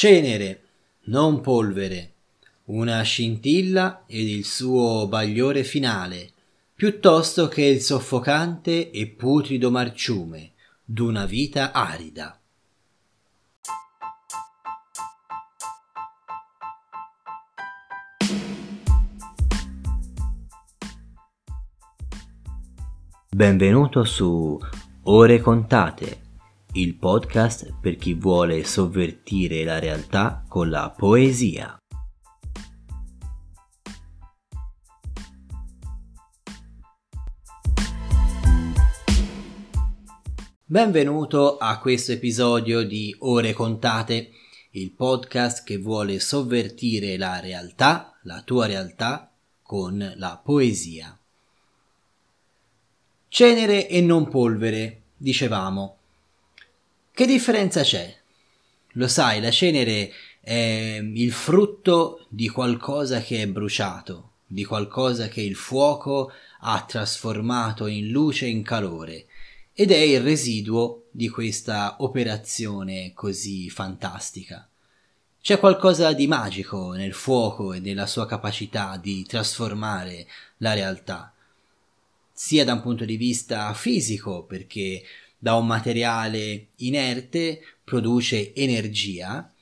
[0.00, 0.60] Cenere,
[1.06, 2.12] non polvere,
[2.66, 6.30] una scintilla ed il suo bagliore finale,
[6.72, 10.52] piuttosto che il soffocante e putrido marciume
[10.84, 12.40] d'una vita arida.
[23.28, 24.60] Benvenuto su
[25.02, 26.26] Ore contate
[26.72, 31.78] il podcast per chi vuole sovvertire la realtà con la poesia.
[40.66, 44.32] Benvenuto a questo episodio di Ore contate,
[44.72, 51.18] il podcast che vuole sovvertire la realtà, la tua realtà, con la poesia.
[53.28, 55.97] Cenere e non polvere, dicevamo.
[57.18, 58.16] Che differenza c'è?
[58.92, 65.40] Lo sai, la cenere è il frutto di qualcosa che è bruciato, di qualcosa che
[65.40, 69.26] il fuoco ha trasformato in luce e in calore
[69.72, 74.68] ed è il residuo di questa operazione così fantastica.
[75.42, 80.24] C'è qualcosa di magico nel fuoco e nella sua capacità di trasformare
[80.58, 81.32] la realtà,
[82.32, 85.02] sia da un punto di vista fisico, perché
[85.38, 89.52] da un materiale inerte produce energia,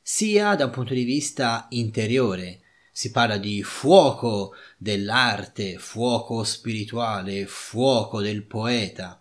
[0.00, 2.60] sia da un punto di vista interiore.
[2.92, 9.20] Si parla di fuoco dell'arte, fuoco spirituale, fuoco del poeta.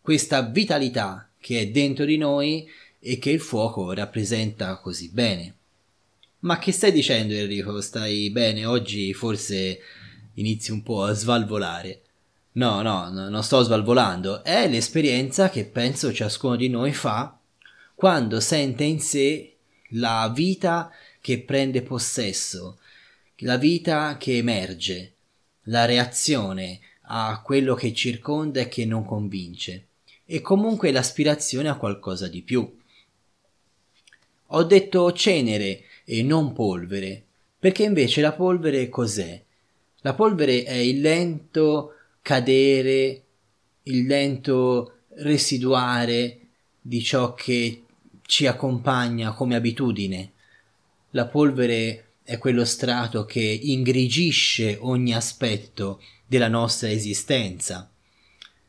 [0.00, 5.54] Questa vitalità che è dentro di noi e che il fuoco rappresenta così bene.
[6.40, 7.80] Ma che stai dicendo Enrico?
[7.80, 8.64] Stai bene?
[8.64, 9.78] Oggi forse
[10.34, 12.03] inizi un po' a svalvolare.
[12.56, 17.36] No, no, no, non sto svalvolando, è l'esperienza che penso ciascuno di noi fa
[17.96, 19.56] quando sente in sé
[19.90, 20.88] la vita
[21.20, 22.78] che prende possesso,
[23.38, 25.14] la vita che emerge,
[25.64, 29.86] la reazione a quello che circonda e che non convince,
[30.24, 32.78] e comunque l'aspirazione a qualcosa di più.
[34.46, 37.20] Ho detto cenere e non polvere,
[37.58, 39.42] perché invece la polvere cos'è?
[40.02, 41.94] La polvere è il lento
[42.24, 43.22] cadere,
[43.82, 46.38] il lento residuare
[46.80, 47.82] di ciò che
[48.22, 50.32] ci accompagna come abitudine.
[51.10, 57.90] La polvere è quello strato che ingrigisce ogni aspetto della nostra esistenza.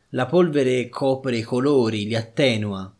[0.10, 2.94] La polvere copre i colori, li attenua.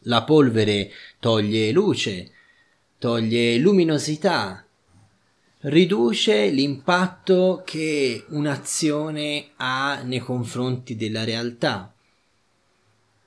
[0.00, 2.32] La polvere toglie luce,
[2.98, 4.63] toglie luminosità,
[5.66, 11.94] riduce l'impatto che un'azione ha nei confronti della realtà.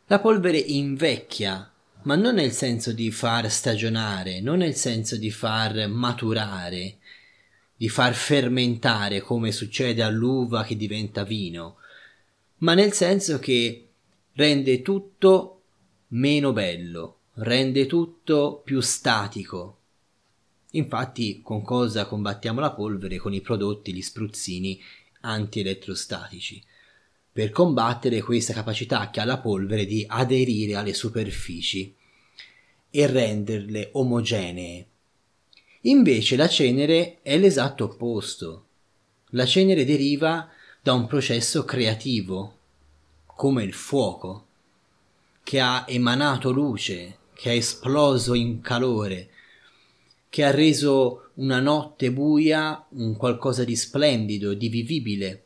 [0.06, 1.72] La polvere invecchia,
[2.04, 6.98] ma non nel senso di far stagionare, non nel senso di far maturare,
[7.76, 11.78] di far fermentare come succede all'uva che diventa vino,
[12.58, 13.88] ma nel senso che
[14.34, 15.62] rende tutto
[16.10, 19.77] meno bello, rende tutto più statico,
[20.78, 23.18] Infatti, con cosa combattiamo la polvere?
[23.18, 24.80] Con i prodotti, gli spruzzini
[25.22, 26.64] antielettrostatici,
[27.32, 31.94] per combattere questa capacità che ha la polvere di aderire alle superfici
[32.90, 34.88] e renderle omogenee.
[35.82, 38.66] Invece la cenere è l'esatto opposto.
[39.32, 40.50] La cenere deriva
[40.82, 42.58] da un processo creativo,
[43.26, 44.46] come il fuoco,
[45.44, 49.30] che ha emanato luce, che ha esploso in calore,
[50.38, 55.46] che ha reso una notte buia un qualcosa di splendido, di vivibile,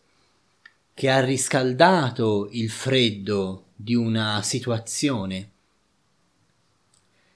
[0.93, 5.51] che ha riscaldato il freddo di una situazione.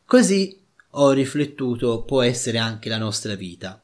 [0.03, 3.81] Così ho riflettuto può essere anche la nostra vita.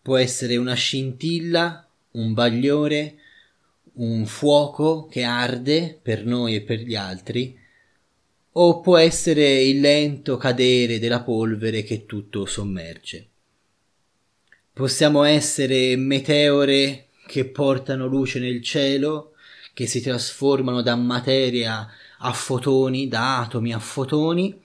[0.00, 3.16] Può essere una scintilla, un bagliore,
[3.94, 7.58] un fuoco che arde per noi e per gli altri,
[8.58, 13.28] o può essere il lento cadere della polvere che tutto sommerge.
[14.72, 19.32] Possiamo essere meteore che portano luce nel cielo,
[19.74, 21.86] che si trasformano da materia
[22.18, 24.58] a fotoni, da atomi a fotoni,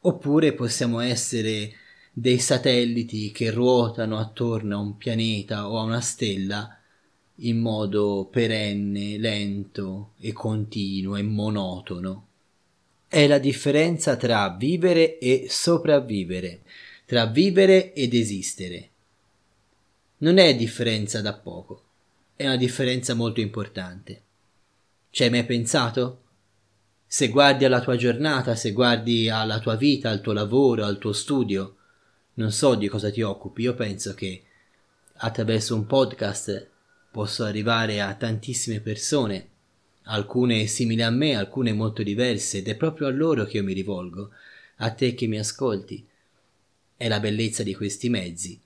[0.00, 1.70] oppure possiamo essere
[2.10, 6.78] dei satelliti che ruotano attorno a un pianeta o a una stella
[7.36, 12.28] in modo perenne, lento e continuo e monotono
[13.12, 16.62] è la differenza tra vivere e sopravvivere,
[17.04, 18.88] tra vivere ed esistere.
[20.18, 21.82] Non è differenza da poco,
[22.34, 24.22] è una differenza molto importante.
[25.10, 26.22] Ci hai mai pensato?
[27.06, 31.12] Se guardi alla tua giornata, se guardi alla tua vita, al tuo lavoro, al tuo
[31.12, 31.76] studio,
[32.36, 34.42] non so di cosa ti occupi, io penso che
[35.16, 36.66] attraverso un podcast
[37.10, 39.48] posso arrivare a tantissime persone,
[40.04, 43.72] alcune simili a me, alcune molto diverse, ed è proprio a loro che io mi
[43.72, 44.30] rivolgo,
[44.76, 46.06] a te che mi ascolti.
[46.96, 48.60] È la bellezza di questi mezzi.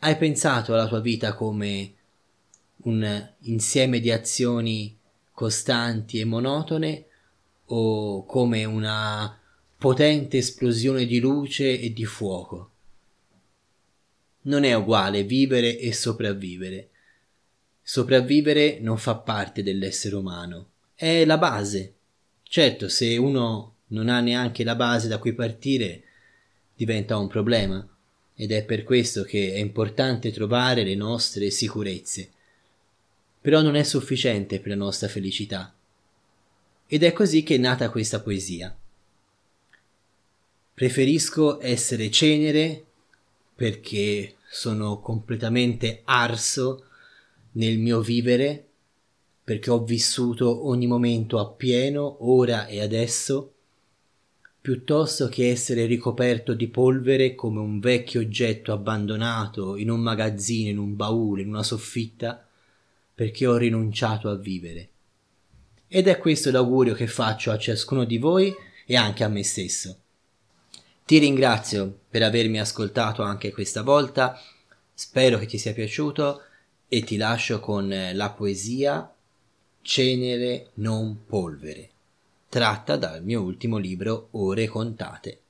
[0.00, 1.94] Hai pensato alla tua vita come
[2.84, 4.96] un insieme di azioni
[5.32, 7.06] costanti e monotone
[7.66, 9.38] o come una
[9.78, 12.70] potente esplosione di luce e di fuoco?
[14.42, 16.90] Non è uguale vivere e sopravvivere.
[17.86, 21.92] Sopravvivere non fa parte dell'essere umano, è la base.
[22.42, 26.02] Certo, se uno non ha neanche la base da cui partire,
[26.74, 27.86] diventa un problema
[28.34, 32.30] ed è per questo che è importante trovare le nostre sicurezze.
[33.42, 35.72] Però non è sufficiente per la nostra felicità.
[36.86, 38.74] Ed è così che è nata questa poesia.
[40.72, 42.82] Preferisco essere cenere
[43.54, 46.86] perché sono completamente arso
[47.54, 48.68] nel mio vivere,
[49.44, 53.52] perché ho vissuto ogni momento appieno, ora e adesso,
[54.60, 60.78] piuttosto che essere ricoperto di polvere come un vecchio oggetto abbandonato in un magazzino, in
[60.78, 62.46] un baule, in una soffitta,
[63.14, 64.88] perché ho rinunciato a vivere.
[65.86, 68.52] Ed è questo l'augurio che faccio a ciascuno di voi
[68.86, 69.98] e anche a me stesso.
[71.04, 74.40] Ti ringrazio per avermi ascoltato anche questa volta,
[74.94, 76.40] spero che ti sia piaciuto
[76.88, 79.12] e ti lascio con la poesia
[79.82, 81.90] Cenere non polvere
[82.54, 85.40] tratta dal mio ultimo libro Ore contate.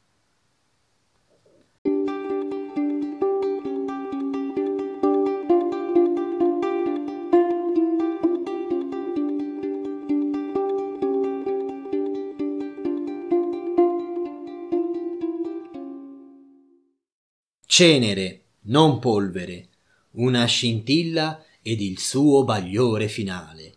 [17.66, 19.69] Cenere, non polvere,
[20.14, 23.75] una scintilla ed il suo bagliore finale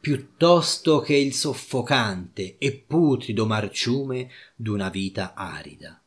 [0.00, 6.00] piuttosto che il soffocante e putrido marciume d'una vita arida.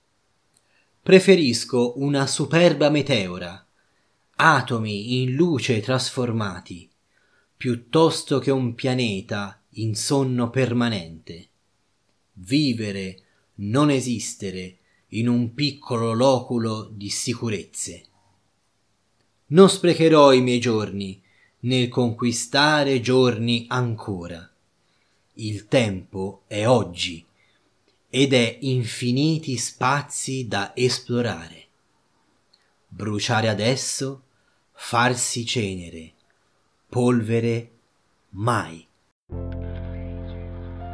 [1.02, 3.64] Preferisco una superba meteora,
[4.36, 6.90] atomi in luce trasformati,
[7.56, 11.50] piuttosto che un pianeta in sonno permanente.
[12.34, 13.22] Vivere,
[13.56, 14.78] non esistere
[15.10, 18.06] in un piccolo loculo di sicurezze.
[19.48, 21.22] Non sprecherò i miei giorni
[21.62, 24.50] nel conquistare giorni ancora.
[25.36, 27.26] Il tempo è oggi
[28.10, 31.66] ed è infiniti spazi da esplorare.
[32.88, 34.24] Bruciare adesso,
[34.72, 36.14] farsi cenere,
[36.88, 37.72] polvere
[38.30, 38.86] mai.